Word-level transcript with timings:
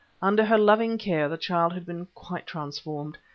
Under 0.19 0.43
her 0.45 0.57
loving 0.57 0.97
care 0.97 1.29
the 1.29 1.37
child 1.37 1.73
had 1.73 1.85
been 1.85 2.07
quite 2.15 2.47
transformed. 2.47 3.19